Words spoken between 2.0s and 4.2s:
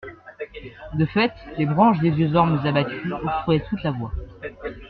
vieux ormes abattus obstruaient toute la voie.